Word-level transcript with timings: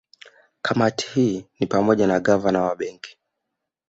Kamati 0.61 1.07
hii 1.13 1.45
ni 1.59 1.67
pamoja 1.67 2.07
na 2.07 2.19
Gavana 2.19 2.61
wa 2.61 2.75
Benki 2.75 3.17